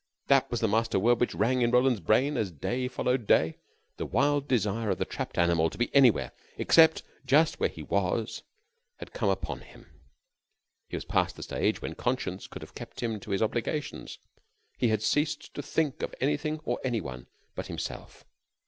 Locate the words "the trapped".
4.97-5.37